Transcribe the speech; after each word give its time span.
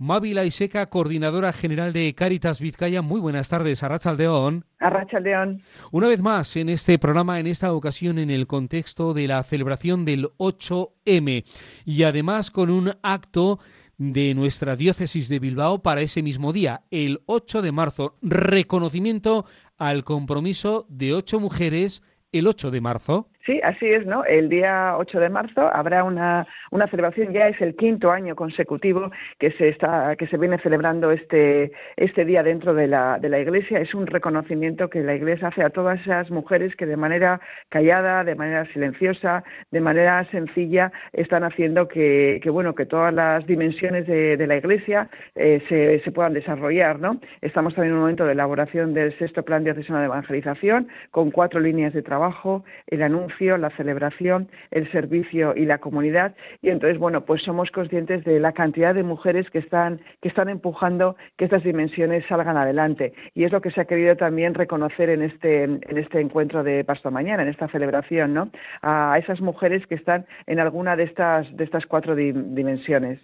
Mávila 0.00 0.46
Iseca, 0.46 0.86
coordinadora 0.86 1.52
general 1.52 1.92
de 1.92 2.14
Cáritas 2.14 2.58
Vizcaya. 2.58 3.02
Muy 3.02 3.20
buenas 3.20 3.50
tardes, 3.50 3.82
Arrachaldeón. 3.82 4.64
Arrachaldeón. 4.78 5.62
Una 5.92 6.08
vez 6.08 6.22
más 6.22 6.56
en 6.56 6.70
este 6.70 6.98
programa, 6.98 7.38
en 7.38 7.46
esta 7.46 7.74
ocasión 7.74 8.18
en 8.18 8.30
el 8.30 8.46
contexto 8.46 9.12
de 9.12 9.28
la 9.28 9.42
celebración 9.42 10.06
del 10.06 10.30
8M 10.38 11.44
y 11.84 12.02
además 12.04 12.50
con 12.50 12.70
un 12.70 12.94
acto 13.02 13.60
de 13.98 14.32
nuestra 14.32 14.74
diócesis 14.74 15.28
de 15.28 15.38
Bilbao 15.38 15.82
para 15.82 16.00
ese 16.00 16.22
mismo 16.22 16.54
día, 16.54 16.84
el 16.90 17.20
8 17.26 17.60
de 17.60 17.70
marzo. 17.70 18.16
Reconocimiento 18.22 19.44
al 19.76 20.04
compromiso 20.04 20.86
de 20.88 21.12
ocho 21.12 21.40
mujeres 21.40 22.02
el 22.32 22.46
8 22.46 22.70
de 22.70 22.80
marzo. 22.80 23.28
Sí, 23.50 23.60
así 23.64 23.84
es, 23.84 24.06
¿no? 24.06 24.24
El 24.24 24.48
día 24.48 24.94
8 24.96 25.18
de 25.18 25.28
marzo 25.28 25.68
habrá 25.74 26.04
una, 26.04 26.46
una 26.70 26.86
celebración, 26.86 27.32
ya 27.32 27.48
es 27.48 27.60
el 27.60 27.74
quinto 27.74 28.12
año 28.12 28.36
consecutivo 28.36 29.10
que 29.40 29.50
se 29.50 29.70
está, 29.70 30.14
que 30.14 30.28
se 30.28 30.36
viene 30.36 30.56
celebrando 30.58 31.10
este, 31.10 31.72
este 31.96 32.24
día 32.24 32.44
dentro 32.44 32.74
de 32.74 32.86
la, 32.86 33.18
de 33.18 33.28
la 33.28 33.40
Iglesia. 33.40 33.80
Es 33.80 33.92
un 33.92 34.06
reconocimiento 34.06 34.88
que 34.88 35.00
la 35.00 35.16
Iglesia 35.16 35.48
hace 35.48 35.64
a 35.64 35.70
todas 35.70 36.00
esas 36.00 36.30
mujeres 36.30 36.76
que 36.76 36.86
de 36.86 36.96
manera 36.96 37.40
callada, 37.70 38.22
de 38.22 38.36
manera 38.36 38.66
silenciosa, 38.66 39.42
de 39.72 39.80
manera 39.80 40.24
sencilla, 40.30 40.92
están 41.12 41.42
haciendo 41.42 41.88
que, 41.88 42.40
bueno, 42.52 42.76
que 42.76 42.86
todas 42.86 43.12
las 43.12 43.44
dimensiones 43.48 44.06
de, 44.06 44.36
de 44.36 44.46
la 44.46 44.58
Iglesia 44.58 45.10
eh, 45.34 45.60
se, 45.68 45.98
se, 46.04 46.12
puedan 46.12 46.34
desarrollar, 46.34 47.00
¿no? 47.00 47.18
Estamos 47.40 47.74
también 47.74 47.94
en 47.94 47.96
un 47.96 48.02
momento 48.02 48.26
de 48.26 48.32
elaboración 48.32 48.94
del 48.94 49.18
sexto 49.18 49.42
plan 49.42 49.64
diocesano 49.64 49.98
de 49.98 50.04
evangelización, 50.04 50.86
con 51.10 51.32
cuatro 51.32 51.58
líneas 51.58 51.92
de 51.92 52.02
trabajo, 52.02 52.62
el 52.86 53.02
anuncio 53.02 53.39
la 53.40 53.70
celebración, 53.70 54.48
el 54.70 54.90
servicio 54.92 55.54
y 55.56 55.64
la 55.64 55.78
comunidad. 55.78 56.34
Y 56.62 56.70
entonces, 56.70 56.98
bueno, 56.98 57.24
pues 57.24 57.42
somos 57.42 57.70
conscientes 57.70 58.24
de 58.24 58.40
la 58.40 58.52
cantidad 58.52 58.94
de 58.94 59.02
mujeres 59.02 59.48
que 59.50 59.58
están, 59.58 60.00
que 60.20 60.28
están 60.28 60.48
empujando 60.48 61.16
que 61.36 61.46
estas 61.46 61.64
dimensiones 61.64 62.24
salgan 62.28 62.56
adelante. 62.56 63.12
Y 63.34 63.44
es 63.44 63.52
lo 63.52 63.60
que 63.60 63.70
se 63.70 63.80
ha 63.80 63.84
querido 63.86 64.16
también 64.16 64.54
reconocer 64.54 65.10
en 65.10 65.22
este, 65.22 65.64
en 65.64 65.98
este 65.98 66.20
encuentro 66.20 66.62
de 66.62 66.84
Pasto 66.84 67.10
Mañana, 67.10 67.42
en 67.42 67.48
esta 67.48 67.68
celebración, 67.68 68.34
¿no? 68.34 68.50
A 68.82 69.18
esas 69.18 69.40
mujeres 69.40 69.86
que 69.86 69.94
están 69.94 70.26
en 70.46 70.60
alguna 70.60 70.96
de 70.96 71.04
estas, 71.04 71.54
de 71.56 71.64
estas 71.64 71.86
cuatro 71.86 72.14
dimensiones. 72.14 73.20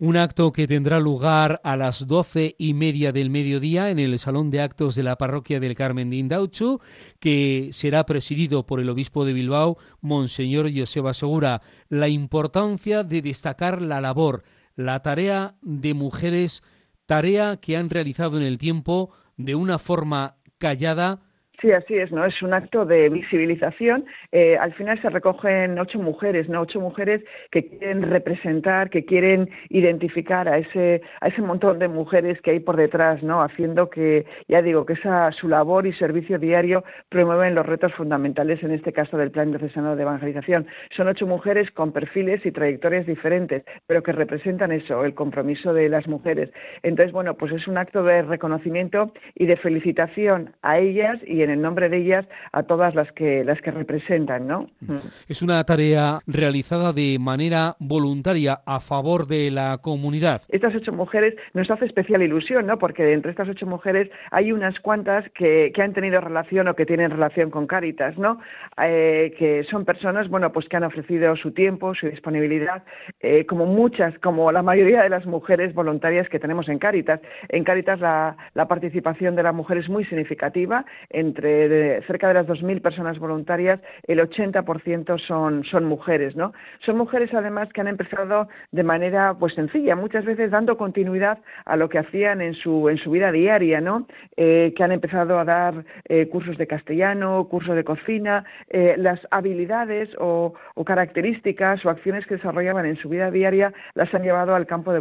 Un 0.00 0.16
acto 0.16 0.52
que 0.52 0.68
tendrá 0.68 1.00
lugar 1.00 1.60
a 1.64 1.76
las 1.76 2.06
doce 2.06 2.54
y 2.56 2.72
media 2.72 3.10
del 3.10 3.30
mediodía 3.30 3.90
en 3.90 3.98
el 3.98 4.16
Salón 4.20 4.48
de 4.48 4.60
Actos 4.60 4.94
de 4.94 5.02
la 5.02 5.18
Parroquia 5.18 5.58
del 5.58 5.74
Carmen 5.74 6.08
de 6.08 6.16
Indauchu, 6.18 6.80
que 7.18 7.70
será 7.72 8.06
presidido 8.06 8.64
por 8.64 8.78
el 8.78 8.90
obispo 8.90 9.24
de 9.24 9.32
Bilbao, 9.32 9.76
Monseñor 10.00 10.70
Joseba 10.72 11.14
Segura. 11.14 11.62
La 11.88 12.06
importancia 12.06 13.02
de 13.02 13.22
destacar 13.22 13.82
la 13.82 14.00
labor, 14.00 14.44
la 14.76 15.02
tarea 15.02 15.56
de 15.62 15.94
mujeres, 15.94 16.62
tarea 17.06 17.56
que 17.56 17.76
han 17.76 17.90
realizado 17.90 18.36
en 18.36 18.44
el 18.44 18.56
tiempo 18.56 19.10
de 19.36 19.56
una 19.56 19.80
forma 19.80 20.36
callada, 20.58 21.22
Sí, 21.60 21.72
así 21.72 21.96
es, 21.96 22.12
¿no? 22.12 22.24
Es 22.24 22.40
un 22.40 22.54
acto 22.54 22.84
de 22.84 23.08
visibilización. 23.08 24.04
Eh, 24.30 24.56
al 24.56 24.72
final 24.74 25.02
se 25.02 25.10
recogen 25.10 25.76
ocho 25.80 25.98
mujeres, 25.98 26.48
¿no? 26.48 26.60
Ocho 26.60 26.80
mujeres 26.80 27.24
que 27.50 27.66
quieren 27.66 28.02
representar, 28.02 28.90
que 28.90 29.04
quieren 29.04 29.50
identificar 29.68 30.48
a 30.48 30.58
ese, 30.58 31.02
a 31.20 31.26
ese 31.26 31.42
montón 31.42 31.80
de 31.80 31.88
mujeres 31.88 32.40
que 32.42 32.52
hay 32.52 32.60
por 32.60 32.76
detrás, 32.76 33.24
¿no? 33.24 33.42
Haciendo 33.42 33.90
que, 33.90 34.24
ya 34.46 34.62
digo, 34.62 34.86
que 34.86 34.92
esa, 34.92 35.32
su 35.32 35.48
labor 35.48 35.88
y 35.88 35.92
servicio 35.94 36.38
diario 36.38 36.84
promueven 37.08 37.56
los 37.56 37.66
retos 37.66 37.92
fundamentales, 37.94 38.62
en 38.62 38.70
este 38.70 38.92
caso 38.92 39.18
del 39.18 39.32
Plan 39.32 39.50
Diocesano 39.50 39.96
de 39.96 40.02
Evangelización. 40.02 40.68
Son 40.96 41.08
ocho 41.08 41.26
mujeres 41.26 41.72
con 41.72 41.90
perfiles 41.90 42.46
y 42.46 42.52
trayectorias 42.52 43.04
diferentes, 43.04 43.64
pero 43.88 44.04
que 44.04 44.12
representan 44.12 44.70
eso, 44.70 45.04
el 45.04 45.14
compromiso 45.14 45.74
de 45.74 45.88
las 45.88 46.06
mujeres. 46.06 46.50
Entonces, 46.84 47.12
bueno, 47.12 47.34
pues 47.34 47.50
es 47.50 47.66
un 47.66 47.78
acto 47.78 48.04
de 48.04 48.22
reconocimiento 48.22 49.12
y 49.34 49.46
de 49.46 49.56
felicitación 49.56 50.52
a 50.62 50.78
ellas 50.78 51.18
y 51.26 51.42
en 51.42 51.47
el 51.50 51.60
nombre 51.60 51.88
de 51.88 51.98
ellas 51.98 52.26
a 52.52 52.62
todas 52.62 52.94
las 52.94 53.10
que 53.12 53.44
las 53.44 53.60
que 53.60 53.70
representan, 53.70 54.46
¿no? 54.46 54.68
Mm. 54.80 54.96
Es 55.28 55.42
una 55.42 55.62
tarea 55.64 56.20
realizada 56.26 56.92
de 56.92 57.18
manera 57.18 57.76
voluntaria 57.78 58.60
a 58.66 58.80
favor 58.80 59.26
de 59.26 59.50
la 59.50 59.78
comunidad. 59.78 60.42
Estas 60.48 60.74
ocho 60.74 60.92
mujeres 60.92 61.34
nos 61.54 61.70
hace 61.70 61.86
especial 61.86 62.22
ilusión, 62.22 62.66
¿no? 62.66 62.78
Porque 62.78 63.12
entre 63.12 63.30
estas 63.30 63.48
ocho 63.48 63.66
mujeres 63.66 64.10
hay 64.30 64.52
unas 64.52 64.78
cuantas 64.80 65.24
que, 65.34 65.72
que 65.74 65.82
han 65.82 65.92
tenido 65.92 66.20
relación 66.20 66.68
o 66.68 66.74
que 66.74 66.86
tienen 66.86 67.10
relación 67.10 67.50
con 67.50 67.66
Cáritas, 67.66 68.16
¿no? 68.18 68.40
Eh, 68.82 69.34
que 69.38 69.64
son 69.70 69.84
personas, 69.84 70.28
bueno, 70.28 70.52
pues 70.52 70.68
que 70.68 70.76
han 70.76 70.84
ofrecido 70.84 71.36
su 71.36 71.52
tiempo, 71.52 71.94
su 71.94 72.08
disponibilidad, 72.08 72.84
eh, 73.20 73.46
como 73.46 73.66
muchas, 73.66 74.18
como 74.18 74.52
la 74.52 74.62
mayoría 74.62 75.02
de 75.02 75.08
las 75.08 75.26
mujeres 75.26 75.74
voluntarias 75.74 76.28
que 76.28 76.38
tenemos 76.38 76.68
en 76.68 76.78
Cáritas. 76.78 77.20
En 77.48 77.64
Cáritas 77.64 78.00
la, 78.00 78.36
la 78.54 78.68
participación 78.68 79.36
de 79.36 79.42
la 79.42 79.52
mujer 79.52 79.78
es 79.78 79.88
muy 79.88 80.04
significativa 80.04 80.84
en 81.10 81.34
entre 81.38 82.02
cerca 82.02 82.28
de 82.28 82.34
las 82.34 82.46
2.000 82.46 82.82
personas 82.82 83.18
voluntarias, 83.18 83.80
el 84.08 84.18
80% 84.18 85.18
son, 85.24 85.64
son 85.64 85.84
mujeres, 85.84 86.34
¿no? 86.34 86.52
Son 86.84 86.96
mujeres 86.96 87.32
además 87.32 87.68
que 87.72 87.80
han 87.80 87.86
empezado 87.86 88.48
de 88.72 88.82
manera 88.82 89.34
pues 89.38 89.54
sencilla, 89.54 89.94
muchas 89.94 90.24
veces 90.24 90.50
dando 90.50 90.76
continuidad 90.76 91.38
a 91.64 91.76
lo 91.76 91.88
que 91.88 91.98
hacían 91.98 92.40
en 92.40 92.54
su, 92.54 92.88
en 92.88 92.98
su 92.98 93.12
vida 93.12 93.30
diaria, 93.30 93.80
¿no? 93.80 94.06
Eh, 94.36 94.74
que 94.76 94.82
han 94.82 94.90
empezado 94.90 95.38
a 95.38 95.44
dar 95.44 95.84
eh, 96.08 96.28
cursos 96.28 96.58
de 96.58 96.66
castellano, 96.66 97.46
cursos 97.48 97.76
de 97.76 97.84
cocina, 97.84 98.44
eh, 98.70 98.96
las 98.98 99.20
habilidades 99.30 100.08
o, 100.18 100.54
características 100.84 101.84
o 101.84 101.90
acciones 101.90 102.26
que 102.26 102.36
desarrollaban 102.36 102.86
en 102.86 102.96
su 102.96 103.08
vida 103.10 103.30
diaria 103.30 103.72
las 103.94 104.12
han 104.14 104.22
llevado 104.22 104.54
al 104.54 104.66
campo 104.66 104.92
de 104.92 104.98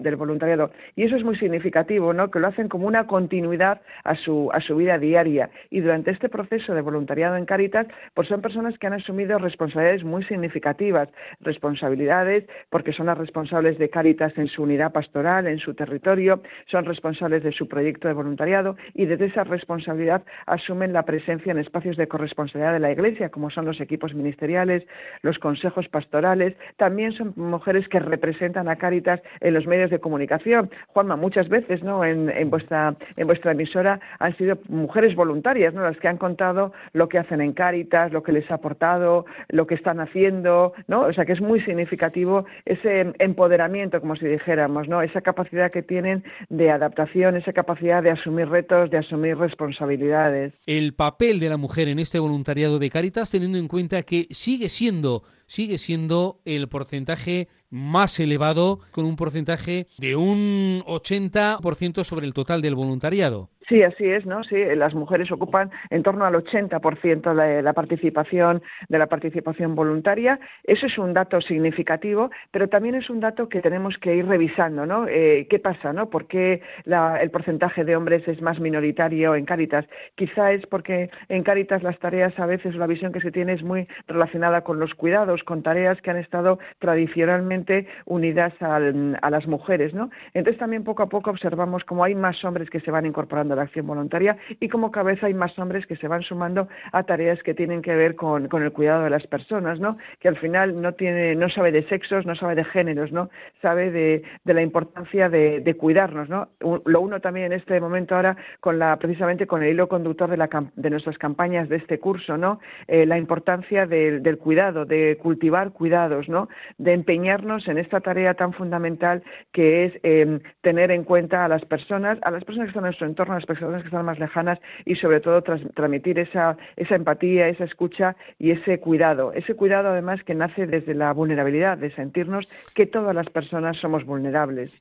del 0.00 0.16
voluntariado. 0.16 0.70
Y 0.96 1.04
eso 1.04 1.16
es 1.16 1.22
muy 1.22 1.36
significativo, 1.36 2.12
¿no? 2.12 2.30
Que 2.30 2.40
lo 2.40 2.48
hacen 2.48 2.68
como 2.68 2.86
una 2.86 3.06
continuidad 3.06 3.80
a 4.04 4.16
su, 4.16 4.50
a 4.52 4.60
su 4.60 4.76
vida 4.76 4.98
diaria 4.98 5.50
y 5.70 5.80
durante 5.80 6.10
este 6.10 6.28
proceso 6.28 6.74
de 6.74 6.80
voluntariado 6.80 7.36
en 7.36 7.44
Caritas, 7.44 7.86
pues 8.14 8.28
son 8.28 8.40
personas 8.40 8.78
que 8.78 8.86
han 8.86 8.94
asumido 8.94 9.38
responsabilidades 9.38 10.04
muy 10.04 10.24
significativas, 10.24 11.08
responsabilidades 11.40 12.44
porque 12.70 12.92
son 12.92 13.06
las 13.06 13.18
responsables 13.18 13.78
de 13.78 13.90
Caritas 13.90 14.32
en 14.36 14.48
su 14.48 14.62
unidad 14.62 14.92
pastoral, 14.92 15.46
en 15.46 15.58
su 15.58 15.74
territorio, 15.74 16.42
son 16.66 16.84
responsables 16.84 17.42
de 17.42 17.52
su 17.52 17.68
proyecto 17.68 18.08
de 18.08 18.14
voluntariado 18.14 18.76
y 18.94 19.06
desde 19.06 19.26
esa 19.26 19.44
responsabilidad 19.44 20.22
asumen 20.46 20.92
la 20.92 21.04
presencia 21.04 21.52
en 21.52 21.58
espacios 21.58 21.96
de 21.96 22.08
corresponsabilidad 22.08 22.72
de 22.72 22.80
la 22.80 22.92
Iglesia, 22.92 23.28
como 23.30 23.50
son 23.50 23.64
los 23.66 23.80
equipos 23.80 24.14
ministeriales, 24.14 24.84
los 25.22 25.38
consejos 25.38 25.88
pastorales, 25.88 26.54
también 26.76 27.12
son 27.12 27.32
mujeres 27.36 27.88
que 27.88 28.00
representan 28.00 28.68
a 28.68 28.76
Caritas 28.76 29.20
en 29.40 29.54
los 29.54 29.66
medios 29.66 29.90
de 29.90 29.98
comunicación. 29.98 30.70
Juanma, 30.88 31.16
muchas 31.16 31.48
veces, 31.48 31.82
¿no? 31.82 32.04
En, 32.04 32.30
en 32.30 32.50
vuestra 32.50 32.94
en 33.16 33.26
vuestra 33.26 33.52
emisora 33.52 34.00
han 34.18 34.36
sido 34.36 34.58
mujeres 34.68 35.14
voluntarias 35.14 35.57
¿no? 35.74 35.82
Las 35.82 35.96
que 35.98 36.08
han 36.08 36.18
contado 36.18 36.72
lo 36.92 37.08
que 37.08 37.18
hacen 37.18 37.40
en 37.40 37.52
Cáritas, 37.52 38.12
lo 38.12 38.22
que 38.22 38.32
les 38.32 38.50
ha 38.50 38.54
aportado, 38.54 39.26
lo 39.48 39.66
que 39.66 39.74
están 39.74 40.00
haciendo, 40.00 40.72
¿no? 40.86 41.02
O 41.02 41.12
sea 41.12 41.24
que 41.24 41.32
es 41.32 41.40
muy 41.40 41.60
significativo 41.62 42.46
ese 42.64 43.12
empoderamiento, 43.18 44.00
como 44.00 44.16
si 44.16 44.26
dijéramos, 44.26 44.88
¿no? 44.88 45.02
Esa 45.02 45.20
capacidad 45.20 45.70
que 45.70 45.82
tienen 45.82 46.24
de 46.48 46.70
adaptación, 46.70 47.36
esa 47.36 47.52
capacidad 47.52 48.02
de 48.02 48.10
asumir 48.10 48.48
retos, 48.48 48.90
de 48.90 48.98
asumir 48.98 49.36
responsabilidades. 49.36 50.52
El 50.66 50.94
papel 50.94 51.40
de 51.40 51.48
la 51.48 51.56
mujer 51.56 51.88
en 51.88 51.98
este 51.98 52.18
voluntariado 52.18 52.78
de 52.78 52.90
Cáritas, 52.90 53.30
teniendo 53.30 53.58
en 53.58 53.68
cuenta 53.68 54.02
que 54.02 54.26
sigue 54.30 54.68
siendo 54.68 55.22
sigue 55.48 55.78
siendo 55.78 56.40
el 56.44 56.68
porcentaje 56.68 57.48
más 57.70 58.18
elevado, 58.20 58.80
con 58.92 59.04
un 59.04 59.16
porcentaje 59.16 59.88
de 59.98 60.14
un 60.14 60.82
80% 60.86 62.04
sobre 62.04 62.26
el 62.26 62.34
total 62.34 62.62
del 62.62 62.74
voluntariado. 62.74 63.50
Sí, 63.68 63.82
así 63.82 64.06
es, 64.06 64.24
¿no? 64.24 64.42
Sí, 64.44 64.56
las 64.76 64.94
mujeres 64.94 65.30
ocupan 65.30 65.70
en 65.90 66.02
torno 66.02 66.24
al 66.24 66.34
80% 66.34 67.34
de 67.34 67.60
la 67.62 67.74
participación 67.74 68.62
de 68.88 68.98
la 68.98 69.08
participación 69.08 69.74
voluntaria. 69.74 70.40
Eso 70.64 70.86
es 70.86 70.96
un 70.96 71.12
dato 71.12 71.42
significativo, 71.42 72.30
pero 72.50 72.68
también 72.70 72.94
es 72.94 73.10
un 73.10 73.20
dato 73.20 73.50
que 73.50 73.60
tenemos 73.60 73.98
que 73.98 74.16
ir 74.16 74.26
revisando, 74.26 74.86
¿no? 74.86 75.06
Eh, 75.06 75.46
¿Qué 75.50 75.58
pasa, 75.58 75.92
no? 75.92 76.08
¿Por 76.08 76.26
qué 76.26 76.62
el 76.86 77.30
porcentaje 77.30 77.84
de 77.84 77.94
hombres 77.94 78.26
es 78.26 78.40
más 78.40 78.58
minoritario 78.58 79.34
en 79.34 79.44
Cáritas? 79.44 79.84
Quizá 80.14 80.52
es 80.52 80.66
porque 80.66 81.10
en 81.28 81.42
Cáritas 81.42 81.82
las 81.82 81.98
tareas 81.98 82.38
a 82.38 82.46
veces 82.46 82.74
la 82.74 82.86
visión 82.86 83.12
que 83.12 83.20
se 83.20 83.32
tiene 83.32 83.52
es 83.52 83.62
muy 83.62 83.86
relacionada 84.06 84.62
con 84.62 84.80
los 84.80 84.94
cuidados, 84.94 85.42
con 85.44 85.62
tareas 85.62 86.00
que 86.00 86.10
han 86.10 86.16
estado 86.16 86.58
tradicionalmente 86.78 87.86
unidas 88.06 88.54
a 88.62 88.80
las 88.80 89.46
mujeres, 89.46 89.92
¿no? 89.92 90.08
Entonces 90.32 90.58
también 90.58 90.84
poco 90.84 91.02
a 91.02 91.10
poco 91.10 91.28
observamos 91.28 91.84
cómo 91.84 92.02
hay 92.04 92.14
más 92.14 92.42
hombres 92.46 92.70
que 92.70 92.80
se 92.80 92.90
van 92.90 93.04
incorporando 93.04 93.57
acción 93.62 93.86
voluntaria 93.86 94.36
y 94.60 94.68
como 94.68 94.90
vez 95.02 95.22
hay 95.22 95.34
más 95.34 95.58
hombres 95.58 95.86
que 95.86 95.96
se 95.96 96.08
van 96.08 96.22
sumando 96.22 96.68
a 96.92 97.02
tareas 97.02 97.42
que 97.42 97.54
tienen 97.54 97.82
que 97.82 97.94
ver 97.94 98.14
con, 98.14 98.48
con 98.48 98.62
el 98.62 98.72
cuidado 98.72 99.04
de 99.04 99.10
las 99.10 99.26
personas, 99.26 99.80
¿no? 99.80 99.96
Que 100.20 100.28
al 100.28 100.36
final 100.36 100.80
no 100.80 100.92
tiene, 100.92 101.34
no 101.34 101.48
sabe 101.48 101.72
de 101.72 101.86
sexos, 101.88 102.26
no 102.26 102.34
sabe 102.34 102.54
de 102.54 102.64
géneros, 102.64 103.12
¿no? 103.12 103.30
Sabe 103.60 103.90
de, 103.90 104.22
de 104.44 104.54
la 104.54 104.62
importancia 104.62 105.28
de, 105.28 105.74
cuidarnos, 105.76 106.28
¿no? 106.28 106.48
Lo 106.84 107.00
uno 107.00 107.20
también 107.20 107.46
en 107.46 107.52
este 107.52 107.80
momento 107.80 108.14
ahora 108.14 108.36
con 108.60 108.78
la, 108.78 108.96
precisamente 108.96 109.46
con 109.46 109.62
el 109.62 109.70
hilo 109.70 109.88
conductor 109.88 110.30
de, 110.30 110.36
la, 110.36 110.48
de 110.76 110.90
nuestras 110.90 111.18
campañas 111.18 111.68
de 111.68 111.76
este 111.76 111.98
curso, 111.98 112.36
¿no? 112.36 112.60
Eh, 112.86 113.04
la 113.04 113.18
importancia 113.18 113.86
del, 113.86 114.38
cuidado, 114.38 114.84
de 114.84 115.18
cultivar 115.20 115.72
cuidados, 115.72 116.28
¿no? 116.28 116.48
De 116.78 116.92
empeñarnos 116.92 117.66
en 117.66 117.78
esta 117.78 118.00
tarea 118.00 118.34
tan 118.34 118.52
fundamental 118.52 119.24
que 119.52 119.86
es 119.86 119.92
eh, 120.04 120.40
tener 120.60 120.92
en 120.92 121.02
cuenta 121.02 121.44
a 121.44 121.48
las 121.48 121.64
personas, 121.64 122.18
a 122.22 122.30
las 122.30 122.44
personas 122.44 122.66
que 122.66 122.70
están 122.70 122.84
en 122.84 122.88
nuestro 122.88 123.06
entorno, 123.08 123.34
a 123.34 123.38
las 123.38 123.46
personas 123.46 123.82
que 123.82 123.88
están 123.88 124.04
más 124.04 124.20
lejanas 124.20 124.60
y 124.84 124.94
sobre 124.96 125.20
todo 125.20 125.42
transmitir 125.42 126.18
esa, 126.20 126.56
esa 126.76 126.94
empatía, 126.94 127.48
esa 127.48 127.64
escucha 127.64 128.16
y 128.38 128.52
ese 128.52 128.78
cuidado. 128.78 129.32
Ese 129.32 129.54
cuidado 129.54 129.88
además 129.88 130.22
que 130.22 130.34
nace 130.34 130.66
desde 130.66 130.94
la 130.94 131.12
vulnerabilidad, 131.12 131.78
de 131.78 131.90
sentirnos 131.90 132.48
que 132.74 132.86
todas 132.86 133.14
las 133.14 133.28
personas 133.30 133.47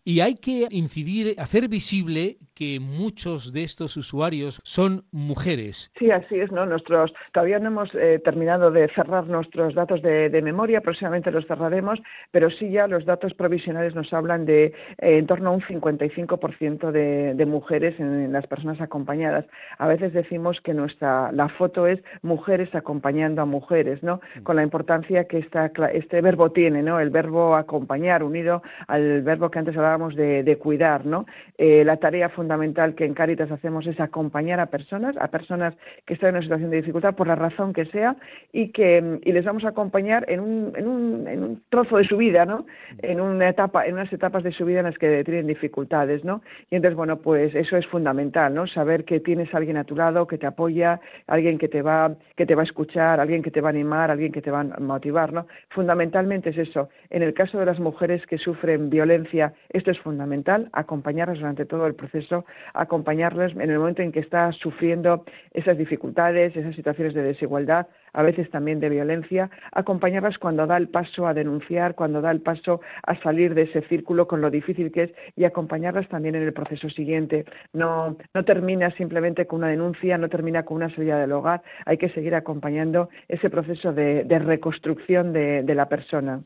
Y 0.03 0.19
hay 0.19 0.35
que 0.35 0.67
incidir, 0.71 1.35
hacer 1.39 1.67
visible 1.67 2.37
que 2.57 2.79
muchos 2.79 3.53
de 3.53 3.63
estos 3.63 3.97
usuarios 3.97 4.59
son 4.63 5.03
mujeres. 5.11 5.91
Sí, 5.99 6.09
así 6.09 6.39
es, 6.39 6.51
¿no? 6.51 6.65
Nuestros, 6.65 7.13
todavía 7.31 7.59
no 7.59 7.67
hemos 7.67 7.93
eh, 7.93 8.19
terminado 8.23 8.71
de 8.71 8.87
cerrar 8.95 9.27
nuestros 9.27 9.75
datos 9.75 10.01
de, 10.01 10.29
de, 10.29 10.41
memoria, 10.41 10.81
próximamente 10.81 11.29
los 11.29 11.45
cerraremos, 11.45 11.99
pero 12.31 12.49
sí 12.49 12.71
ya 12.71 12.87
los 12.87 13.05
datos 13.05 13.35
provisionales 13.35 13.93
nos 13.93 14.11
hablan 14.11 14.45
de 14.45 14.65
eh, 14.65 14.73
en 15.19 15.27
torno 15.27 15.49
a 15.49 15.53
un 15.53 15.61
55% 15.61 16.91
de, 16.91 17.35
de 17.35 17.45
mujeres 17.45 17.99
en, 17.99 18.21
en, 18.21 18.31
las 18.31 18.47
personas 18.47 18.81
acompañadas. 18.81 19.45
A 19.77 19.87
veces 19.87 20.13
decimos 20.13 20.59
que 20.61 20.73
nuestra 20.73 21.31
la 21.31 21.49
foto 21.49 21.85
es 21.85 21.99
mujeres 22.23 22.73
acompañando 22.73 23.43
a 23.43 23.45
mujeres, 23.45 24.01
¿no? 24.01 24.19
Mm. 24.35 24.43
Con 24.43 24.55
la 24.55 24.63
importancia 24.63 25.25
que 25.25 25.37
esta, 25.37 25.71
este 25.93 26.21
verbo 26.21 26.51
tiene, 26.51 26.81
¿no? 26.81 26.99
El 26.99 27.11
verbo 27.11 27.55
acompañar 27.55 28.23
unido 28.23 28.63
al 28.87 29.21
verbo 29.21 29.51
que 29.51 29.59
antes 29.59 29.77
hablábamos 29.77 30.15
de, 30.15 30.41
de 30.41 30.57
cuidar, 30.57 31.05
¿no? 31.05 31.27
Eh, 31.59 31.83
la 31.85 31.97
tarea 31.97 32.29
fundamental 32.29 32.46
que 32.95 33.05
en 33.05 33.13
Cáritas 33.13 33.51
hacemos 33.51 33.85
es 33.87 33.99
acompañar 33.99 34.59
a 34.59 34.67
personas, 34.67 35.15
a 35.17 35.27
personas 35.27 35.73
que 36.05 36.13
están 36.13 36.29
en 36.29 36.35
una 36.35 36.43
situación 36.43 36.69
de 36.71 36.77
dificultad 36.77 37.15
por 37.15 37.27
la 37.27 37.35
razón 37.35 37.73
que 37.73 37.85
sea 37.85 38.15
y 38.51 38.69
que 38.69 39.19
y 39.23 39.31
les 39.31 39.45
vamos 39.45 39.63
a 39.65 39.69
acompañar 39.69 40.25
en 40.27 40.39
un, 40.39 40.73
en 40.75 40.87
un, 40.87 41.27
en 41.27 41.43
un 41.43 41.61
trozo 41.69 41.97
de 41.97 42.05
su 42.05 42.17
vida, 42.17 42.45
¿no? 42.45 42.65
En 43.01 43.19
una 43.19 43.49
etapa, 43.49 43.85
en 43.85 43.93
unas 43.93 44.11
etapas 44.11 44.43
de 44.43 44.51
su 44.51 44.65
vida 44.65 44.79
en 44.79 44.85
las 44.85 44.97
que 44.97 45.23
tienen 45.23 45.47
dificultades, 45.47 46.23
¿no? 46.23 46.41
Y 46.69 46.75
entonces, 46.75 46.95
bueno, 46.95 47.17
pues 47.17 47.53
eso 47.55 47.77
es 47.77 47.85
fundamental, 47.87 48.53
¿no? 48.53 48.67
Saber 48.67 49.05
que 49.05 49.19
tienes 49.19 49.53
a 49.53 49.57
alguien 49.57 49.77
a 49.77 49.83
tu 49.83 49.95
lado 49.95 50.27
que 50.27 50.37
te 50.37 50.47
apoya, 50.47 50.99
alguien 51.27 51.57
que 51.57 51.67
te 51.67 51.81
va, 51.81 52.15
que 52.35 52.45
te 52.45 52.55
va 52.55 52.61
a 52.61 52.65
escuchar, 52.65 53.19
alguien 53.19 53.43
que 53.43 53.51
te 53.51 53.61
va 53.61 53.69
a 53.69 53.71
animar, 53.71 54.11
alguien 54.11 54.31
que 54.31 54.41
te 54.41 54.51
va 54.51 54.61
a 54.61 54.79
motivar, 54.79 55.33
¿no? 55.33 55.47
Fundamentalmente 55.69 56.49
es 56.49 56.57
eso. 56.57 56.89
En 57.09 57.23
el 57.23 57.33
caso 57.33 57.59
de 57.59 57.65
las 57.65 57.79
mujeres 57.79 58.25
que 58.27 58.37
sufren 58.37 58.89
violencia, 58.89 59.53
esto 59.69 59.91
es 59.91 59.99
fundamental, 59.99 60.69
acompañarlas 60.73 61.39
durante 61.39 61.65
todo 61.65 61.87
el 61.87 61.95
proceso, 61.95 62.36
acompañarles 62.73 63.55
en 63.55 63.69
el 63.69 63.79
momento 63.79 64.01
en 64.01 64.11
que 64.11 64.19
está 64.19 64.51
sufriendo 64.51 65.23
esas 65.53 65.77
dificultades, 65.77 66.55
esas 66.55 66.75
situaciones 66.75 67.13
de 67.13 67.23
desigualdad, 67.23 67.87
a 68.13 68.23
veces 68.23 68.49
también 68.49 68.79
de 68.79 68.89
violencia, 68.89 69.49
acompañarlas 69.71 70.37
cuando 70.37 70.65
da 70.65 70.77
el 70.77 70.89
paso 70.89 71.27
a 71.27 71.33
denunciar, 71.33 71.95
cuando 71.95 72.21
da 72.21 72.31
el 72.31 72.41
paso 72.41 72.81
a 73.03 73.15
salir 73.21 73.53
de 73.53 73.63
ese 73.63 73.81
círculo 73.83 74.27
con 74.27 74.41
lo 74.41 74.49
difícil 74.49 74.91
que 74.91 75.03
es 75.03 75.11
y 75.35 75.43
acompañarlas 75.43 76.07
también 76.09 76.35
en 76.35 76.43
el 76.43 76.53
proceso 76.53 76.89
siguiente. 76.89 77.45
No, 77.73 78.17
no 78.33 78.43
termina 78.43 78.91
simplemente 78.91 79.45
con 79.45 79.59
una 79.59 79.69
denuncia, 79.69 80.17
no 80.17 80.29
termina 80.29 80.63
con 80.63 80.77
una 80.77 80.93
salida 80.93 81.19
del 81.19 81.31
hogar, 81.31 81.61
hay 81.85 81.97
que 81.97 82.09
seguir 82.09 82.35
acompañando 82.35 83.09
ese 83.27 83.49
proceso 83.49 83.93
de, 83.93 84.25
reconstrucción 84.39 85.33
de, 85.33 85.63
de 85.63 85.75
la 85.75 85.87
persona. 85.89 86.41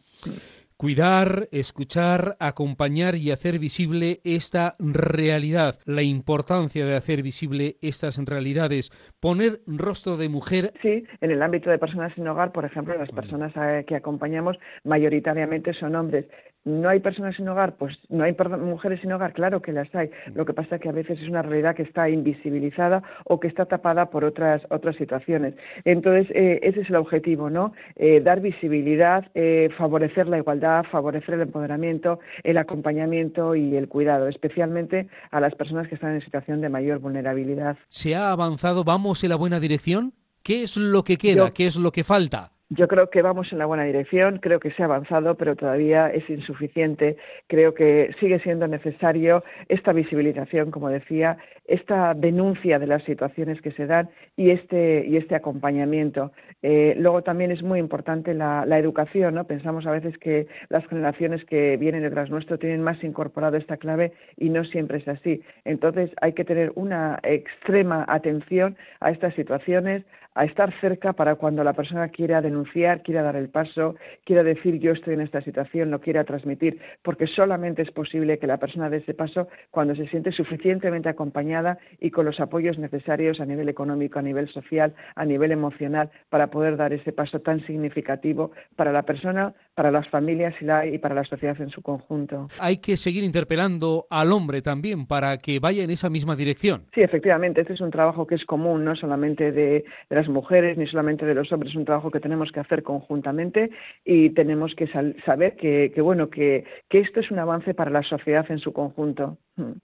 Cuidar, 0.81 1.47
escuchar, 1.51 2.37
acompañar 2.39 3.13
y 3.13 3.29
hacer 3.29 3.59
visible 3.59 4.19
esta 4.23 4.73
realidad, 4.79 5.75
la 5.85 6.01
importancia 6.01 6.87
de 6.87 6.95
hacer 6.95 7.21
visible 7.21 7.75
estas 7.83 8.17
realidades, 8.25 8.89
poner 9.19 9.59
rostro 9.67 10.17
de 10.17 10.27
mujer. 10.27 10.73
Sí, 10.81 11.05
en 11.21 11.29
el 11.29 11.43
ámbito 11.43 11.69
de 11.69 11.77
personas 11.77 12.11
sin 12.15 12.27
hogar, 12.27 12.51
por 12.51 12.65
ejemplo, 12.65 12.97
las 12.97 13.11
personas 13.11 13.53
que 13.85 13.95
acompañamos 13.95 14.57
mayoritariamente 14.83 15.71
son 15.75 15.95
hombres. 15.95 16.25
¿No 16.63 16.89
hay 16.89 16.99
personas 16.99 17.35
sin 17.35 17.47
hogar? 17.47 17.75
Pues 17.75 17.97
no 18.09 18.23
hay 18.23 18.35
mujeres 18.59 19.01
sin 19.01 19.11
hogar, 19.11 19.33
claro 19.33 19.61
que 19.63 19.71
las 19.71 19.93
hay. 19.95 20.11
Lo 20.35 20.45
que 20.45 20.53
pasa 20.53 20.75
es 20.75 20.81
que 20.81 20.89
a 20.89 20.91
veces 20.91 21.19
es 21.19 21.27
una 21.27 21.41
realidad 21.41 21.75
que 21.75 21.81
está 21.81 22.07
invisibilizada 22.07 23.01
o 23.25 23.39
que 23.39 23.47
está 23.47 23.65
tapada 23.65 24.11
por 24.11 24.23
otras, 24.25 24.61
otras 24.69 24.95
situaciones. 24.95 25.55
Entonces, 25.85 26.27
eh, 26.35 26.59
ese 26.61 26.81
es 26.81 26.89
el 26.89 26.97
objetivo, 26.97 27.49
¿no? 27.49 27.73
Eh, 27.95 28.21
dar 28.21 28.41
visibilidad, 28.41 29.25
eh, 29.33 29.69
favorecer 29.75 30.27
la 30.27 30.37
igualdad, 30.37 30.85
favorecer 30.91 31.35
el 31.35 31.41
empoderamiento, 31.41 32.19
el 32.43 32.59
acompañamiento 32.59 33.55
y 33.55 33.75
el 33.75 33.87
cuidado, 33.87 34.27
especialmente 34.27 35.07
a 35.31 35.39
las 35.39 35.55
personas 35.55 35.87
que 35.87 35.95
están 35.95 36.13
en 36.13 36.21
situación 36.21 36.61
de 36.61 36.69
mayor 36.69 36.99
vulnerabilidad. 36.99 37.75
¿Se 37.87 38.13
ha 38.13 38.31
avanzado? 38.31 38.83
¿Vamos 38.83 39.23
en 39.23 39.31
la 39.31 39.35
buena 39.35 39.59
dirección? 39.59 40.13
¿Qué 40.43 40.61
es 40.61 40.77
lo 40.77 41.03
que 41.03 41.17
queda? 41.17 41.47
Yo, 41.47 41.53
¿Qué 41.53 41.65
es 41.65 41.75
lo 41.75 41.91
que 41.91 42.03
falta? 42.03 42.51
Yo 42.73 42.87
creo 42.87 43.09
que 43.09 43.21
vamos 43.21 43.51
en 43.51 43.57
la 43.57 43.65
buena 43.65 43.83
dirección, 43.83 44.37
creo 44.37 44.61
que 44.61 44.71
se 44.71 44.81
ha 44.81 44.85
avanzado, 44.85 45.35
pero 45.35 45.57
todavía 45.57 46.07
es 46.07 46.29
insuficiente. 46.29 47.17
Creo 47.47 47.73
que 47.73 48.15
sigue 48.21 48.39
siendo 48.39 48.65
necesario 48.65 49.43
esta 49.67 49.91
visibilización, 49.91 50.71
como 50.71 50.87
decía, 50.87 51.37
esta 51.65 52.13
denuncia 52.13 52.79
de 52.79 52.87
las 52.87 53.03
situaciones 53.03 53.61
que 53.61 53.73
se 53.73 53.87
dan 53.87 54.09
y 54.37 54.51
este, 54.51 55.05
y 55.05 55.17
este 55.17 55.35
acompañamiento. 55.35 56.31
Eh, 56.61 56.95
luego 56.97 57.23
también 57.23 57.51
es 57.51 57.61
muy 57.61 57.77
importante 57.77 58.33
la, 58.33 58.65
la, 58.65 58.79
educación, 58.79 59.35
¿no? 59.35 59.43
Pensamos 59.43 59.85
a 59.85 59.91
veces 59.91 60.17
que 60.17 60.47
las 60.69 60.87
generaciones 60.87 61.43
que 61.43 61.75
vienen 61.75 62.03
detrás 62.03 62.29
nuestro 62.29 62.57
tienen 62.57 62.81
más 62.81 63.03
incorporado 63.03 63.57
esta 63.57 63.75
clave 63.75 64.13
y 64.37 64.47
no 64.47 64.63
siempre 64.63 64.99
es 64.99 65.07
así. 65.09 65.41
Entonces 65.65 66.09
hay 66.21 66.31
que 66.31 66.45
tener 66.45 66.71
una 66.75 67.19
extrema 67.23 68.05
atención 68.07 68.77
a 69.01 69.11
estas 69.11 69.33
situaciones, 69.35 70.03
a 70.33 70.45
estar 70.45 70.73
cerca 70.79 71.13
para 71.13 71.35
cuando 71.35 71.63
la 71.63 71.73
persona 71.73 72.09
quiera 72.09 72.41
denunciar, 72.41 73.01
quiera 73.03 73.21
dar 73.21 73.35
el 73.35 73.49
paso, 73.49 73.95
quiera 74.25 74.43
decir 74.43 74.79
yo 74.79 74.91
estoy 74.93 75.15
en 75.15 75.21
esta 75.21 75.41
situación, 75.41 75.91
lo 75.91 75.99
quiera 75.99 76.23
transmitir, 76.23 76.79
porque 77.01 77.27
solamente 77.27 77.81
es 77.81 77.91
posible 77.91 78.39
que 78.39 78.47
la 78.47 78.57
persona 78.57 78.89
dé 78.89 78.97
ese 78.97 79.13
paso 79.13 79.47
cuando 79.69 79.95
se 79.95 80.07
siente 80.07 80.31
suficientemente 80.31 81.09
acompañada 81.09 81.77
y 81.99 82.11
con 82.11 82.25
los 82.25 82.39
apoyos 82.39 82.77
necesarios 82.77 83.39
a 83.39 83.45
nivel 83.45 83.69
económico, 83.69 84.19
a 84.19 84.21
nivel 84.21 84.47
social, 84.49 84.93
a 85.15 85.25
nivel 85.25 85.51
emocional, 85.51 86.09
para 86.29 86.47
poder 86.47 86.77
dar 86.77 86.93
ese 86.93 87.11
paso 87.11 87.41
tan 87.41 87.65
significativo 87.65 88.51
para 88.75 88.91
la 88.91 89.03
persona, 89.03 89.53
para 89.81 89.89
las 89.89 90.07
familias 90.09 90.53
y, 90.61 90.65
la, 90.65 90.85
y 90.85 90.99
para 90.99 91.15
la 91.15 91.23
sociedad 91.23 91.59
en 91.59 91.71
su 91.71 91.81
conjunto. 91.81 92.49
Hay 92.59 92.77
que 92.77 92.97
seguir 92.97 93.23
interpelando 93.23 94.05
al 94.11 94.31
hombre 94.31 94.61
también 94.61 95.07
para 95.07 95.39
que 95.39 95.59
vaya 95.59 95.83
en 95.83 95.89
esa 95.89 96.07
misma 96.07 96.35
dirección. 96.35 96.83
Sí, 96.93 97.01
efectivamente, 97.01 97.61
este 97.61 97.73
es 97.73 97.81
un 97.81 97.89
trabajo 97.89 98.27
que 98.27 98.35
es 98.35 98.45
común, 98.45 98.85
no 98.85 98.95
solamente 98.95 99.51
de, 99.51 99.83
de 100.07 100.15
las 100.15 100.29
mujeres 100.29 100.77
ni 100.77 100.85
solamente 100.85 101.25
de 101.25 101.33
los 101.33 101.51
hombres, 101.51 101.71
es 101.71 101.77
un 101.77 101.85
trabajo 101.85 102.11
que 102.11 102.19
tenemos 102.19 102.51
que 102.51 102.59
hacer 102.59 102.83
conjuntamente 102.83 103.71
y 104.05 104.29
tenemos 104.29 104.75
que 104.75 104.85
saber 105.25 105.55
que, 105.55 105.91
que 105.95 106.01
bueno, 106.01 106.29
que, 106.29 106.63
que 106.87 106.99
esto 106.99 107.19
es 107.19 107.31
un 107.31 107.39
avance 107.39 107.73
para 107.73 107.89
la 107.89 108.03
sociedad 108.03 108.45
en 108.51 108.59
su 108.59 108.73
conjunto. 108.73 109.39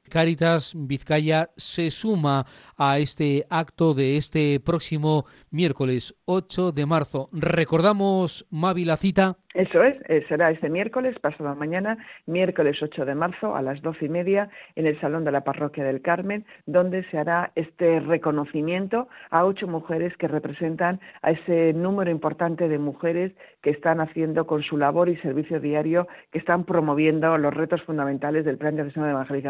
Caritas 0.09 0.73
Vizcaya 0.75 1.49
se 1.57 1.91
suma 1.91 2.45
a 2.77 2.99
este 2.99 3.45
acto 3.49 3.93
de 3.93 4.17
este 4.17 4.59
próximo 4.59 5.25
miércoles 5.51 6.15
8 6.25 6.71
de 6.71 6.85
marzo. 6.85 7.29
Recordamos, 7.31 8.45
Mavi, 8.49 8.85
la 8.85 8.97
cita. 8.97 9.37
Eso 9.57 9.81
es, 9.81 9.95
eh, 10.07 10.23
será 10.29 10.51
este 10.51 10.69
miércoles, 10.69 11.17
pasado 11.17 11.55
mañana, 11.55 11.97
miércoles 12.27 12.77
8 12.79 13.05
de 13.05 13.15
marzo 13.15 13.55
a 13.55 13.63
las 13.63 13.81
doce 13.81 14.05
y 14.05 14.09
media 14.09 14.49
en 14.75 14.85
el 14.85 14.99
Salón 15.01 15.23
de 15.23 15.31
la 15.31 15.41
Parroquia 15.41 15.83
del 15.83 16.03
Carmen, 16.03 16.45
donde 16.67 17.03
se 17.05 17.17
hará 17.17 17.51
este 17.55 17.99
reconocimiento 18.01 19.07
a 19.31 19.45
ocho 19.45 19.67
mujeres 19.67 20.15
que 20.17 20.27
representan 20.27 20.99
a 21.23 21.31
ese 21.31 21.73
número 21.73 22.11
importante 22.11 22.67
de 22.67 22.77
mujeres 22.77 23.31
que 23.63 23.71
están 23.71 23.99
haciendo 23.99 24.45
con 24.45 24.61
su 24.61 24.77
labor 24.77 25.09
y 25.09 25.17
servicio 25.17 25.59
diario, 25.59 26.07
que 26.31 26.37
están 26.37 26.63
promoviendo 26.63 27.35
los 27.39 27.51
retos 27.51 27.81
fundamentales 27.81 28.45
del 28.45 28.59
Plan 28.59 28.75
de 28.75 28.83
Acción 28.83 29.05
de 29.05 29.11
Evangelización, 29.11 29.47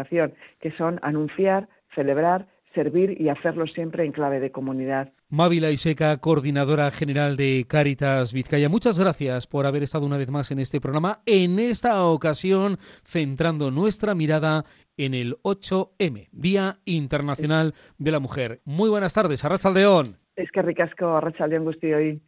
que 0.60 0.70
son 0.72 0.98
anunciar, 1.02 1.68
celebrar, 1.94 2.46
servir 2.74 3.20
y 3.20 3.28
hacerlo 3.28 3.66
siempre 3.66 4.04
en 4.04 4.12
clave 4.12 4.40
de 4.40 4.50
comunidad. 4.50 5.12
Mávila 5.30 5.70
Iseca, 5.70 6.16
coordinadora 6.18 6.90
general 6.90 7.36
de 7.36 7.66
Cáritas 7.68 8.32
Vizcaya, 8.32 8.68
muchas 8.68 8.98
gracias 8.98 9.46
por 9.46 9.66
haber 9.66 9.82
estado 9.82 10.06
una 10.06 10.16
vez 10.16 10.30
más 10.30 10.50
en 10.50 10.58
este 10.58 10.80
programa, 10.80 11.20
en 11.26 11.58
esta 11.58 12.04
ocasión 12.04 12.78
centrando 13.04 13.70
nuestra 13.70 14.14
mirada 14.14 14.64
en 14.96 15.14
el 15.14 15.36
8M, 15.42 16.28
Día 16.32 16.76
Internacional 16.84 17.74
de 17.98 18.10
la 18.10 18.20
Mujer. 18.20 18.60
Muy 18.64 18.88
buenas 18.88 19.14
tardes, 19.14 19.44
Arrachaldeón. 19.44 20.16
Es 20.36 20.50
que 20.50 20.62
ricasco, 20.62 21.16
Arrachaldeón 21.16 21.64
Gusti 21.64 21.92
hoy. 21.92 22.22